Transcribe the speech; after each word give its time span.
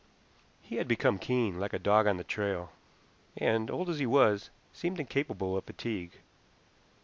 He 0.63 0.77
had 0.77 0.87
become 0.87 1.19
keen, 1.19 1.59
like 1.59 1.73
a 1.73 1.77
dog 1.77 2.07
on 2.07 2.17
the 2.17 2.23
trail, 2.23 2.71
and, 3.37 3.69
old 3.69 3.87
as 3.87 3.99
he 3.99 4.07
was, 4.07 4.49
seemed 4.73 4.99
incapable 4.99 5.55
of 5.55 5.65
fatigue. 5.65 6.21